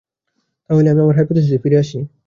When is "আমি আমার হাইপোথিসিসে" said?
0.89-1.57